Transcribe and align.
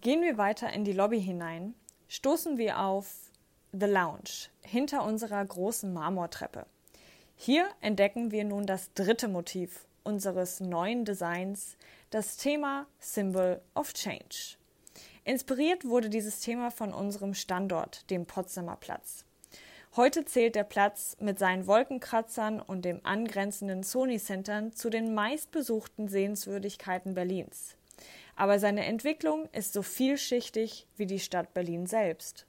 Gehen 0.00 0.22
wir 0.22 0.38
weiter 0.38 0.72
in 0.72 0.84
die 0.84 0.94
Lobby 0.94 1.20
hinein, 1.20 1.74
stoßen 2.08 2.56
wir 2.56 2.80
auf 2.80 3.30
The 3.72 3.84
Lounge 3.84 4.48
hinter 4.62 5.04
unserer 5.04 5.44
großen 5.44 5.92
Marmortreppe. 5.92 6.64
Hier 7.36 7.68
entdecken 7.82 8.30
wir 8.30 8.44
nun 8.44 8.64
das 8.64 8.94
dritte 8.94 9.28
Motiv 9.28 9.84
unseres 10.02 10.60
neuen 10.60 11.04
Designs, 11.04 11.76
das 12.08 12.38
Thema 12.38 12.86
Symbol 12.98 13.60
of 13.74 13.92
Change. 13.92 14.56
Inspiriert 15.24 15.84
wurde 15.84 16.08
dieses 16.08 16.40
Thema 16.40 16.70
von 16.70 16.94
unserem 16.94 17.34
Standort, 17.34 18.08
dem 18.08 18.24
Potsdamer 18.24 18.76
Platz. 18.76 19.26
Heute 19.96 20.24
zählt 20.24 20.54
der 20.54 20.64
Platz 20.64 21.18
mit 21.20 21.38
seinen 21.38 21.66
Wolkenkratzern 21.66 22.58
und 22.62 22.86
dem 22.86 23.00
angrenzenden 23.04 23.82
Sony 23.82 24.18
Centern 24.18 24.72
zu 24.72 24.88
den 24.88 25.12
meistbesuchten 25.12 26.08
Sehenswürdigkeiten 26.08 27.14
Berlins. 27.14 27.76
Aber 28.40 28.58
seine 28.58 28.86
Entwicklung 28.86 29.50
ist 29.52 29.74
so 29.74 29.82
vielschichtig 29.82 30.86
wie 30.96 31.04
die 31.04 31.20
Stadt 31.20 31.52
Berlin 31.52 31.84
selbst. 31.86 32.46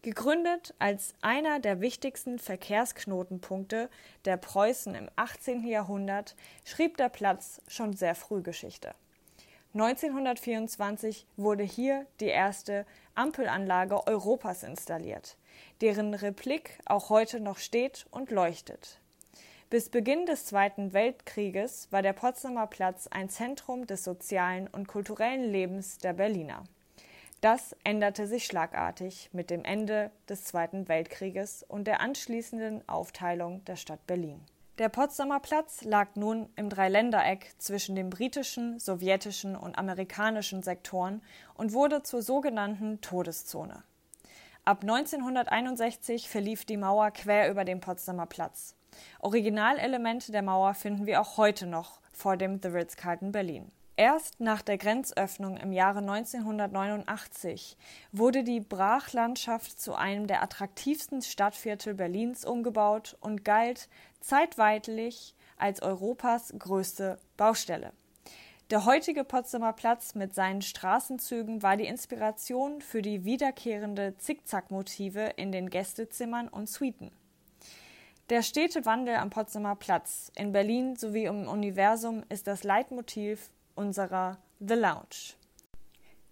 Gegründet 0.00 0.72
als 0.78 1.12
einer 1.20 1.60
der 1.60 1.82
wichtigsten 1.82 2.38
Verkehrsknotenpunkte 2.38 3.90
der 4.24 4.38
Preußen 4.38 4.94
im 4.94 5.10
18. 5.16 5.66
Jahrhundert, 5.66 6.34
schrieb 6.64 6.96
der 6.96 7.10
Platz 7.10 7.60
schon 7.68 7.92
sehr 7.92 8.14
früh 8.14 8.40
Geschichte. 8.40 8.94
1924 9.74 11.26
wurde 11.36 11.64
hier 11.64 12.06
die 12.20 12.28
erste 12.28 12.86
Ampelanlage 13.14 14.06
Europas 14.06 14.62
installiert, 14.62 15.36
deren 15.82 16.14
Replik 16.14 16.78
auch 16.86 17.10
heute 17.10 17.38
noch 17.38 17.58
steht 17.58 18.06
und 18.10 18.30
leuchtet. 18.30 19.01
Bis 19.72 19.88
Beginn 19.88 20.26
des 20.26 20.44
Zweiten 20.44 20.92
Weltkrieges 20.92 21.90
war 21.90 22.02
der 22.02 22.12
Potsdamer 22.12 22.66
Platz 22.66 23.06
ein 23.06 23.30
Zentrum 23.30 23.86
des 23.86 24.04
sozialen 24.04 24.68
und 24.68 24.86
kulturellen 24.86 25.50
Lebens 25.50 25.96
der 25.96 26.12
Berliner. 26.12 26.64
Das 27.40 27.74
änderte 27.82 28.26
sich 28.26 28.44
schlagartig 28.44 29.30
mit 29.32 29.48
dem 29.48 29.64
Ende 29.64 30.10
des 30.28 30.44
Zweiten 30.44 30.88
Weltkrieges 30.88 31.64
und 31.66 31.86
der 31.86 32.02
anschließenden 32.02 32.86
Aufteilung 32.86 33.64
der 33.64 33.76
Stadt 33.76 34.06
Berlin. 34.06 34.42
Der 34.76 34.90
Potsdamer 34.90 35.40
Platz 35.40 35.82
lag 35.84 36.16
nun 36.16 36.50
im 36.54 36.68
Dreiländereck 36.68 37.54
zwischen 37.56 37.96
den 37.96 38.10
britischen, 38.10 38.78
sowjetischen 38.78 39.56
und 39.56 39.78
amerikanischen 39.78 40.62
Sektoren 40.62 41.22
und 41.54 41.72
wurde 41.72 42.02
zur 42.02 42.20
sogenannten 42.20 43.00
Todeszone. 43.00 43.84
Ab 44.66 44.82
1961 44.82 46.28
verlief 46.28 46.66
die 46.66 46.76
Mauer 46.76 47.10
quer 47.10 47.50
über 47.50 47.64
den 47.64 47.80
Potsdamer 47.80 48.26
Platz. 48.26 48.74
Originalelemente 49.20 50.32
der 50.32 50.42
Mauer 50.42 50.74
finden 50.74 51.06
wir 51.06 51.20
auch 51.20 51.36
heute 51.36 51.66
noch 51.66 52.00
vor 52.12 52.36
dem 52.36 52.60
The 52.62 52.68
Ritz-Carlton 52.68 53.32
Berlin. 53.32 53.72
Erst 53.96 54.40
nach 54.40 54.62
der 54.62 54.78
Grenzöffnung 54.78 55.58
im 55.58 55.70
Jahre 55.70 55.98
1989 55.98 57.76
wurde 58.10 58.42
die 58.42 58.60
Brachlandschaft 58.60 59.80
zu 59.80 59.94
einem 59.94 60.26
der 60.26 60.42
attraktivsten 60.42 61.20
Stadtviertel 61.20 61.94
Berlins 61.94 62.44
umgebaut 62.44 63.16
und 63.20 63.44
galt 63.44 63.88
zeitweitlich 64.20 65.34
als 65.58 65.82
Europas 65.82 66.54
größte 66.58 67.18
Baustelle. 67.36 67.92
Der 68.70 68.86
heutige 68.86 69.24
Potsdamer 69.24 69.74
Platz 69.74 70.14
mit 70.14 70.34
seinen 70.34 70.62
Straßenzügen 70.62 71.62
war 71.62 71.76
die 71.76 71.86
Inspiration 71.86 72.80
für 72.80 73.02
die 73.02 73.24
wiederkehrende 73.26 74.16
Zickzackmotive 74.16 75.34
in 75.36 75.52
den 75.52 75.68
Gästezimmern 75.68 76.48
und 76.48 76.70
Suiten. 76.70 77.10
Der 78.30 78.42
stete 78.42 78.86
Wandel 78.86 79.16
am 79.16 79.30
Potsdamer 79.30 79.74
Platz 79.74 80.30
in 80.36 80.52
Berlin 80.52 80.96
sowie 80.96 81.24
im 81.24 81.48
Universum 81.48 82.22
ist 82.28 82.46
das 82.46 82.62
Leitmotiv 82.62 83.50
unserer 83.74 84.38
The 84.60 84.74
Lounge. 84.74 85.34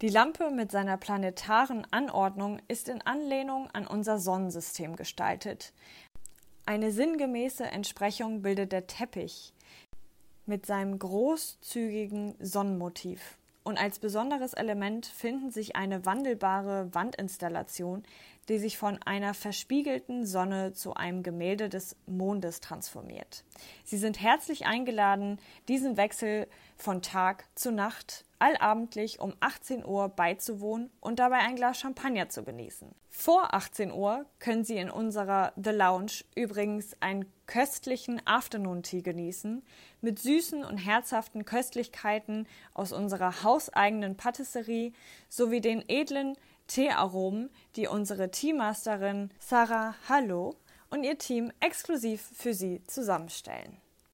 Die 0.00 0.08
Lampe 0.08 0.50
mit 0.50 0.70
seiner 0.70 0.96
planetaren 0.96 1.86
Anordnung 1.90 2.58
ist 2.68 2.88
in 2.88 3.02
Anlehnung 3.02 3.68
an 3.72 3.86
unser 3.86 4.18
Sonnensystem 4.18 4.96
gestaltet. 4.96 5.72
Eine 6.64 6.92
sinngemäße 6.92 7.64
Entsprechung 7.64 8.40
bildet 8.40 8.72
der 8.72 8.86
Teppich 8.86 9.52
mit 10.46 10.66
seinem 10.66 10.98
großzügigen 10.98 12.34
Sonnenmotiv. 12.38 13.36
Und 13.62 13.78
als 13.78 13.98
besonderes 13.98 14.54
Element 14.54 15.06
finden 15.06 15.50
sich 15.50 15.76
eine 15.76 16.06
wandelbare 16.06 16.94
Wandinstallation, 16.94 18.04
die 18.50 18.58
sich 18.58 18.76
von 18.76 18.98
einer 19.04 19.32
verspiegelten 19.32 20.26
Sonne 20.26 20.72
zu 20.72 20.94
einem 20.94 21.22
Gemälde 21.22 21.68
des 21.68 21.96
Mondes 22.06 22.60
transformiert. 22.60 23.44
Sie 23.84 23.96
sind 23.96 24.20
herzlich 24.20 24.66
eingeladen, 24.66 25.38
diesen 25.68 25.96
Wechsel 25.96 26.48
von 26.76 27.00
Tag 27.00 27.46
zu 27.54 27.70
Nacht 27.70 28.24
allabendlich 28.40 29.20
um 29.20 29.34
18 29.38 29.84
Uhr 29.84 30.08
beizuwohnen 30.08 30.90
und 31.00 31.18
dabei 31.20 31.38
ein 31.38 31.56
Glas 31.56 31.78
Champagner 31.78 32.28
zu 32.28 32.42
genießen. 32.42 32.88
Vor 33.10 33.54
18 33.54 33.92
Uhr 33.92 34.24
können 34.38 34.64
Sie 34.64 34.78
in 34.78 34.90
unserer 34.90 35.52
The 35.62 35.70
Lounge 35.70 36.24
übrigens 36.34 36.96
einen 37.00 37.26
köstlichen 37.46 38.22
Afternoon 38.24 38.82
Tea 38.82 39.02
genießen 39.02 39.62
mit 40.00 40.18
süßen 40.18 40.64
und 40.64 40.78
herzhaften 40.78 41.44
Köstlichkeiten 41.44 42.46
aus 42.72 42.92
unserer 42.92 43.42
hauseigenen 43.42 44.16
Patisserie 44.16 44.92
sowie 45.28 45.60
den 45.60 45.84
edlen 45.88 46.36
Teearomen, 46.70 47.50
die 47.74 47.88
unsere 47.88 48.30
Teamasterin 48.30 49.30
Sarah 49.40 49.96
Hallo 50.08 50.54
und 50.88 51.02
ihr 51.02 51.18
Team 51.18 51.50
exklusiv 51.58 52.30
für 52.32 52.54
Sie 52.54 52.80
zusammenstellen. 52.86 53.76